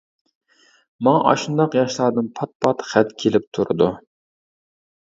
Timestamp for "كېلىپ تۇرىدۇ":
3.25-3.93